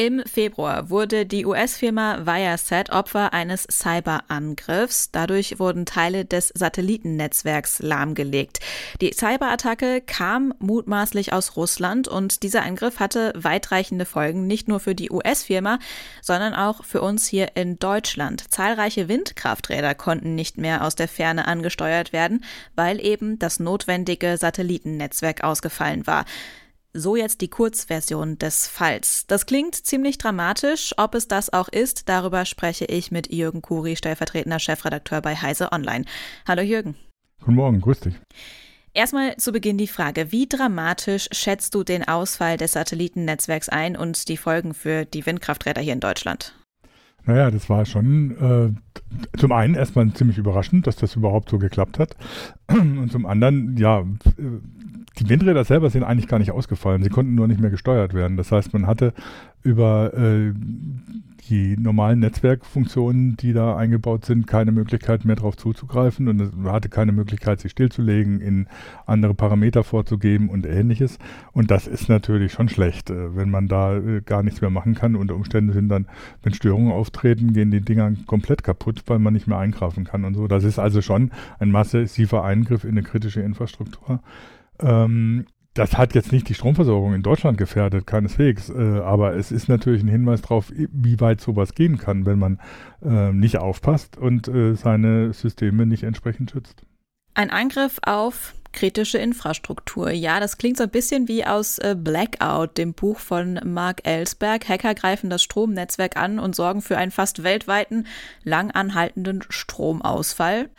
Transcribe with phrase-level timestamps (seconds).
[0.00, 5.10] Im Februar wurde die US-Firma Viasat Opfer eines Cyberangriffs.
[5.10, 8.60] Dadurch wurden Teile des Satellitennetzwerks lahmgelegt.
[9.02, 14.94] Die Cyberattacke kam mutmaßlich aus Russland und dieser Angriff hatte weitreichende Folgen, nicht nur für
[14.94, 15.78] die US-Firma,
[16.22, 18.50] sondern auch für uns hier in Deutschland.
[18.50, 22.42] Zahlreiche Windkrafträder konnten nicht mehr aus der Ferne angesteuert werden,
[22.74, 26.24] weil eben das notwendige Satellitennetzwerk ausgefallen war.
[26.92, 29.24] So jetzt die Kurzversion des Falls.
[29.28, 30.92] Das klingt ziemlich dramatisch.
[30.96, 35.70] Ob es das auch ist, darüber spreche ich mit Jürgen Kuri, stellvertretender Chefredakteur bei Heise
[35.70, 36.04] Online.
[36.48, 36.96] Hallo Jürgen.
[37.38, 38.14] Guten Morgen, grüß dich.
[38.92, 44.28] Erstmal zu Beginn die Frage, wie dramatisch schätzt du den Ausfall des Satellitennetzwerks ein und
[44.28, 46.59] die Folgen für die Windkrafträder hier in Deutschland?
[47.26, 51.98] Naja, das war schon äh, zum einen erstmal ziemlich überraschend, dass das überhaupt so geklappt
[51.98, 52.16] hat.
[52.68, 54.04] Und zum anderen, ja,
[55.18, 57.02] die Windräder selber sind eigentlich gar nicht ausgefallen.
[57.02, 58.36] Sie konnten nur nicht mehr gesteuert werden.
[58.36, 59.12] Das heißt, man hatte
[59.62, 60.52] über äh,
[61.50, 66.88] die normalen Netzwerkfunktionen, die da eingebaut sind, keine Möglichkeit mehr darauf zuzugreifen und man hatte
[66.88, 68.68] keine Möglichkeit, sich stillzulegen, in
[69.04, 71.18] andere Parameter vorzugeben und ähnliches.
[71.52, 74.94] Und das ist natürlich schon schlecht, äh, wenn man da äh, gar nichts mehr machen
[74.94, 75.16] kann.
[75.16, 76.06] Unter Umständen sind dann,
[76.42, 80.34] wenn Störungen auftreten, gehen die Dinger komplett kaputt, weil man nicht mehr eingreifen kann und
[80.34, 80.46] so.
[80.46, 84.22] Das ist also schon ein massiver Eingriff in eine kritische Infrastruktur.
[84.78, 88.70] Ähm, das hat jetzt nicht die Stromversorgung in Deutschland gefährdet, keineswegs.
[88.70, 92.60] Äh, aber es ist natürlich ein Hinweis darauf, wie weit sowas gehen kann, wenn man
[93.02, 96.82] äh, nicht aufpasst und äh, seine Systeme nicht entsprechend schützt.
[97.34, 100.10] Ein Angriff auf kritische Infrastruktur.
[100.10, 104.68] Ja, das klingt so ein bisschen wie aus äh, Blackout, dem Buch von Mark Ellsberg.
[104.68, 108.06] Hacker greifen das Stromnetzwerk an und sorgen für einen fast weltweiten,
[108.44, 110.70] lang anhaltenden Stromausfall.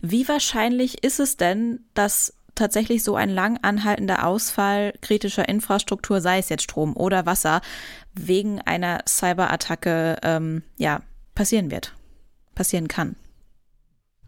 [0.00, 6.38] Wie wahrscheinlich ist es denn, dass tatsächlich so ein lang anhaltender Ausfall kritischer Infrastruktur, sei
[6.38, 7.60] es jetzt Strom oder Wasser,
[8.14, 11.00] wegen einer Cyberattacke ähm, ja,
[11.34, 11.94] passieren wird,
[12.54, 13.16] passieren kann.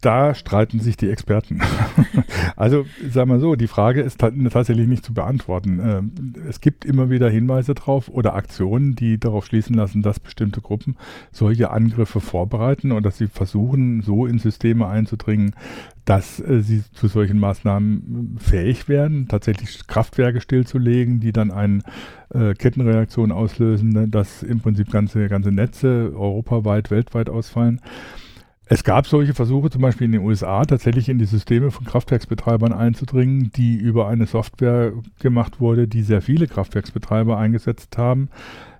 [0.06, 1.60] Da streiten sich die Experten.
[2.56, 5.80] also, sagen wir so, die Frage ist tatsächlich nicht zu beantworten.
[5.82, 6.12] Ähm,
[6.48, 10.94] es gibt immer wieder Hinweise drauf oder Aktionen, die darauf schließen lassen, dass bestimmte Gruppen
[11.32, 15.56] solche Angriffe vorbereiten und dass sie versuchen, so in Systeme einzudringen,
[16.04, 21.80] dass äh, sie zu solchen Maßnahmen fähig werden, tatsächlich Kraftwerke stillzulegen, die dann eine
[22.32, 27.80] äh, Kettenreaktion auslösen, ne, dass im Prinzip ganze, ganze Netze europaweit, weltweit ausfallen.
[28.68, 32.72] Es gab solche Versuche, zum Beispiel in den USA, tatsächlich in die Systeme von Kraftwerksbetreibern
[32.72, 38.28] einzudringen, die über eine Software gemacht wurde, die sehr viele Kraftwerksbetreiber eingesetzt haben.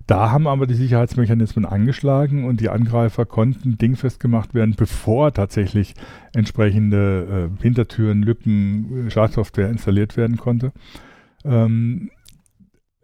[0.08, 5.94] Da haben aber die Sicherheitsmechanismen angeschlagen und die Angreifer konnten dingfest gemacht werden, bevor tatsächlich
[6.34, 10.72] entsprechende äh, Hintertüren, Lücken, äh, Schadsoftware installiert werden konnte.
[11.44, 12.10] Ähm,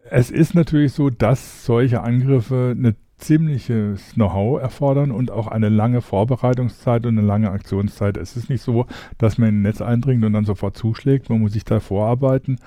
[0.09, 6.01] es ist natürlich so, dass solche Angriffe eine ziemliches Know-how erfordern und auch eine lange
[6.01, 8.17] Vorbereitungszeit und eine lange Aktionszeit.
[8.17, 8.85] Es ist nicht so,
[9.17, 11.29] dass man in ein Netz eindringt und dann sofort zuschlägt.
[11.29, 12.59] Man muss sich da vorarbeiten.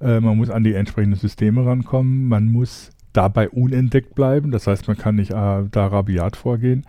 [0.00, 2.28] Äh, man muss an die entsprechenden Systeme rankommen.
[2.28, 4.50] Man muss dabei unentdeckt bleiben.
[4.50, 5.34] Das heißt, man kann nicht äh,
[5.70, 6.84] da rabiat vorgehen.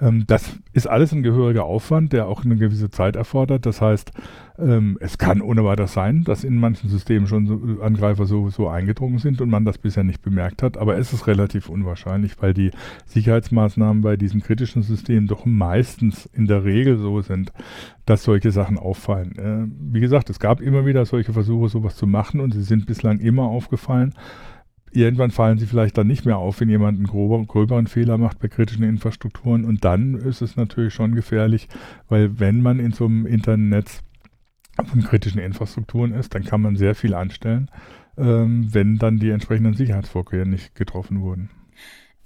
[0.00, 3.66] Ähm, das ist alles ein gehöriger Aufwand, der auch eine gewisse Zeit erfordert.
[3.66, 4.12] Das heißt,
[4.58, 8.68] ähm, es kann ohne weiteres sein, dass in manchen Systemen schon so Angreifer so, so
[8.68, 10.76] eingedrungen sind und man das bisher nicht bemerkt hat.
[10.76, 12.70] Aber es ist relativ unwahrscheinlich, weil die
[13.06, 17.52] Sicherheitsmaßnahmen bei diesen kritischen Systemen doch meistens in der Regel so sind,
[18.04, 19.38] dass solche Sachen auffallen.
[19.38, 22.84] Äh, wie gesagt, es gab immer wieder solche Versuche, sowas zu machen und sie sind
[22.84, 24.14] bislang immer aufgefallen
[24.92, 28.38] irgendwann fallen sie vielleicht dann nicht mehr auf, wenn jemand einen grober, gröberen Fehler macht
[28.38, 29.64] bei kritischen Infrastrukturen.
[29.64, 31.68] Und dann ist es natürlich schon gefährlich,
[32.08, 34.02] weil wenn man in so einem Internet
[34.84, 37.70] von kritischen Infrastrukturen ist, dann kann man sehr viel anstellen,
[38.16, 41.50] ähm, wenn dann die entsprechenden Sicherheitsvorkehrungen nicht getroffen wurden.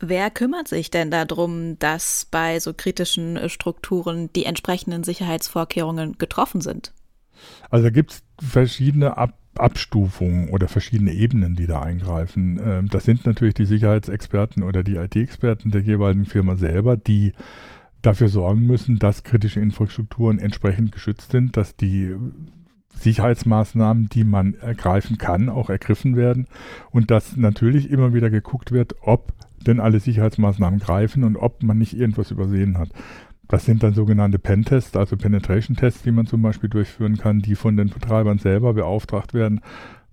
[0.00, 6.92] Wer kümmert sich denn darum, dass bei so kritischen Strukturen die entsprechenden Sicherheitsvorkehrungen getroffen sind?
[7.70, 12.60] Also da gibt es verschiedene Ab Abstufungen oder verschiedene Ebenen, die da eingreifen.
[12.64, 17.32] Ähm, das sind natürlich die Sicherheitsexperten oder die IT-Experten der jeweiligen Firma selber, die
[18.02, 22.14] dafür sorgen müssen, dass kritische Infrastrukturen entsprechend geschützt sind, dass die
[22.94, 26.46] Sicherheitsmaßnahmen, die man ergreifen kann, auch ergriffen werden
[26.90, 29.32] und dass natürlich immer wieder geguckt wird, ob
[29.66, 32.90] denn alle Sicherheitsmaßnahmen greifen und ob man nicht irgendwas übersehen hat.
[33.54, 37.76] Das sind dann sogenannte Pentests, also Penetration-Tests, die man zum Beispiel durchführen kann, die von
[37.76, 39.60] den Betreibern selber beauftragt werden,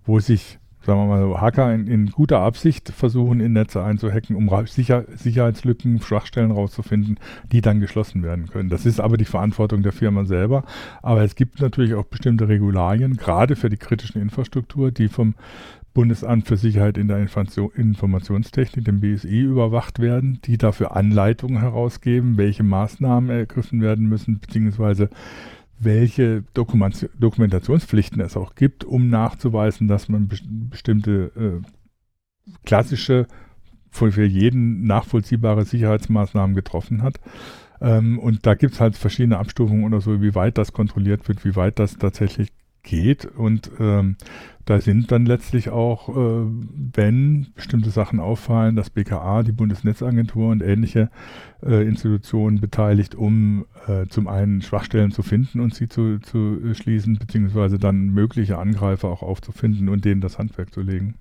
[0.06, 4.48] wo sich sagen wir mal Hacker in, in, guter Absicht versuchen, in Netze einzuhacken, um
[4.66, 7.18] Sicher Sicherheitslücken, Schwachstellen rauszufinden,
[7.50, 8.68] die dann geschlossen werden können.
[8.68, 10.62] Das ist aber die Verantwortung der Firma selber.
[11.02, 15.34] Aber es gibt natürlich auch bestimmte Regularien, gerade für die kritischen Infrastruktur, die vom
[15.94, 22.62] Bundesamt für Sicherheit in der Informationstechnik, dem BSI, überwacht werden, die dafür Anleitungen herausgeben, welche
[22.62, 25.10] Maßnahmen ergriffen werden müssen, beziehungsweise
[25.78, 30.28] welche Dokumentationspflichten es auch gibt, um nachzuweisen, dass man
[30.70, 33.26] bestimmte äh, klassische,
[33.90, 37.20] für jeden nachvollziehbare Sicherheitsmaßnahmen getroffen hat.
[37.80, 41.44] Ähm, und da gibt es halt verschiedene Abstufungen oder so, wie weit das kontrolliert wird,
[41.44, 42.48] wie weit das tatsächlich
[42.82, 43.24] geht.
[43.24, 44.16] Und ähm,
[44.64, 46.46] da sind dann letztlich auch, äh,
[46.94, 51.10] wenn bestimmte Sachen auffallen, das BKA, die Bundesnetzagentur und ähnliche
[51.62, 57.18] äh, Institutionen beteiligt, um äh, zum einen Schwachstellen zu finden und sie zu, zu schließen,
[57.18, 61.14] beziehungsweise dann mögliche Angreifer auch aufzufinden und denen das Handwerk zu legen.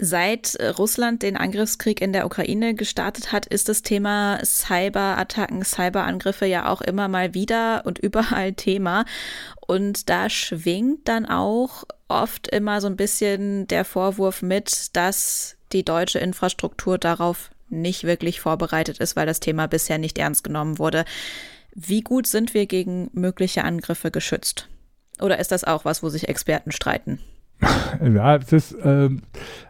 [0.00, 6.70] Seit Russland den Angriffskrieg in der Ukraine gestartet hat, ist das Thema Cyberattacken, Cyberangriffe ja
[6.70, 9.04] auch immer mal wieder und überall Thema.
[9.66, 15.84] Und da schwingt dann auch oft immer so ein bisschen der Vorwurf mit, dass die
[15.84, 21.04] deutsche Infrastruktur darauf nicht wirklich vorbereitet ist, weil das Thema bisher nicht ernst genommen wurde.
[21.74, 24.68] Wie gut sind wir gegen mögliche Angriffe geschützt?
[25.20, 27.20] Oder ist das auch was, wo sich Experten streiten?
[28.00, 29.10] ja, es ist, äh,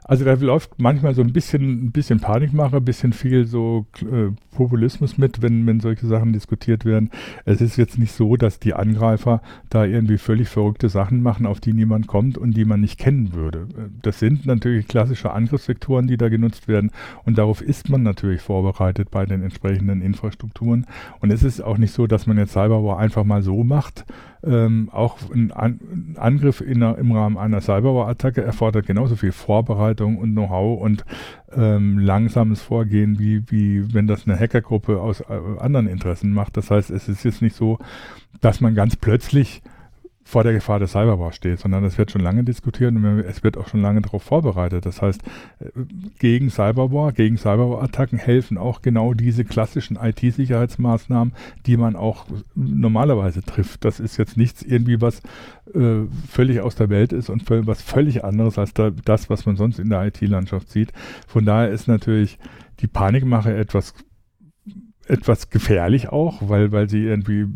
[0.09, 4.33] also da läuft manchmal so ein bisschen, ein bisschen Panikmache, ein bisschen viel so äh,
[4.51, 7.11] Populismus mit, wenn, wenn solche Sachen diskutiert werden.
[7.45, 11.61] Es ist jetzt nicht so, dass die Angreifer da irgendwie völlig verrückte Sachen machen, auf
[11.61, 13.69] die niemand kommt und die man nicht kennen würde.
[14.01, 16.91] Das sind natürlich klassische Angriffssektoren, die da genutzt werden
[17.25, 20.87] und darauf ist man natürlich vorbereitet bei den entsprechenden Infrastrukturen.
[21.21, 24.07] Und es ist auch nicht so, dass man jetzt Cyberwar einfach mal so macht,
[24.45, 30.33] ähm, auch ein, An Angriff der, im Rahmen einer Cyberwar-Attacke erfordert genauso viel Vorbereitung und
[30.33, 31.05] Know-how und
[31.53, 35.25] ähm, langsames Vorgehen, wie, wie wenn das eine Hackergruppe aus äh,
[35.59, 36.57] anderen Interessen macht.
[36.57, 37.79] Das heißt, es ist jetzt nicht so,
[38.41, 39.63] dass man ganz plötzlich
[40.29, 43.57] vor der Gefahr des Cyberwar steht, sondern es wird schon lange diskutiert und es wird
[43.57, 44.85] auch schon lange darauf vorbereitet.
[44.85, 45.23] Das heißt,
[45.61, 45.71] äh,
[46.19, 51.33] gegen Cyberwar, gegen Cyberwar-Attacken helfen auch genau diese klassischen IT-Sicherheitsmaßnahmen,
[51.65, 53.87] die man auch normalerweise trifft.
[53.87, 55.23] Das ist jetzt nichts irgendwie, was
[55.75, 59.57] äh, völlig aus der Welt ist und was völlig anderes als da, das, was man
[59.57, 60.93] sonst in der IT-Landschaft sieht.
[61.27, 62.39] Von daher ist natürlich
[62.81, 63.95] die Panikmache etwas
[65.09, 67.47] etwas gefährlich auch, weil, weil sie irgendwie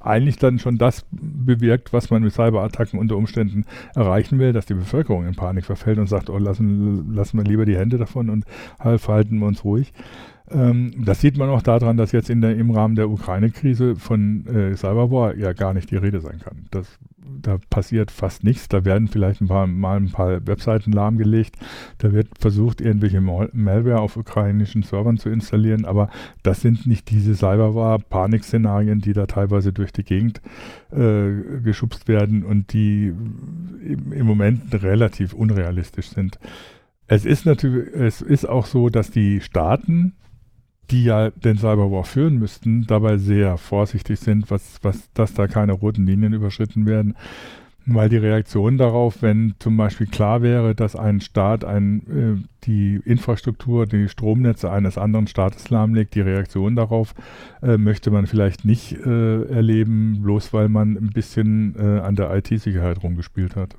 [0.00, 1.04] eigentlich dann schon das
[1.44, 3.64] bewirkt, was man mit Cyberattacken unter Umständen
[3.94, 7.64] erreichen will, dass die Bevölkerung in Panik verfällt und sagt, oh, lassen, lassen wir lieber
[7.64, 8.44] die Hände davon und
[8.78, 9.92] halt, verhalten wir uns ruhig.
[10.50, 14.46] Ähm, das sieht man auch daran, dass jetzt in der, im Rahmen der Ukraine-Krise von
[14.46, 16.66] äh, Cyberwar ja gar nicht die Rede sein kann.
[16.70, 16.98] Das,
[17.40, 18.68] da passiert fast nichts.
[18.68, 21.56] Da werden vielleicht ein paar, mal ein paar Webseiten lahmgelegt.
[21.98, 25.84] Da wird versucht, irgendwelche Malware auf ukrainischen Servern zu installieren.
[25.84, 26.10] Aber
[26.42, 30.40] das sind nicht diese Cyberwar-Panikszenarien, die da teilweise durch die Gegend
[30.92, 33.12] äh, geschubst werden und die
[33.84, 36.38] im, Moment relativ unrealistisch sind.
[37.06, 40.14] Es ist natürlich, es ist auch so, dass die Staaten
[40.90, 45.72] die ja den Cyberwar führen müssten, dabei sehr vorsichtig sind, was, was, dass da keine
[45.72, 47.14] roten Linien überschritten werden.
[47.86, 51.98] Weil die Reaktion darauf, wenn zum Beispiel klar wäre, dass ein Staat ein,
[52.40, 57.14] äh, die Infrastruktur, die Stromnetze eines anderen Staates lahmlegt, die Reaktion darauf
[57.62, 62.34] äh, möchte man vielleicht nicht äh, erleben, bloß weil man ein bisschen äh, an der
[62.34, 63.76] IT-Sicherheit rumgespielt hat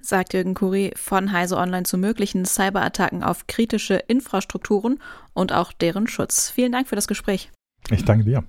[0.00, 5.00] sagt Jürgen Kuri von Heise Online zu möglichen Cyberattacken auf kritische Infrastrukturen
[5.32, 6.50] und auch deren Schutz.
[6.50, 7.50] Vielen Dank für das Gespräch.
[7.90, 8.44] Ich danke dir.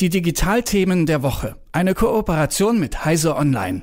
[0.00, 1.56] Die Digitalthemen der Woche.
[1.72, 3.82] Eine Kooperation mit Heise Online.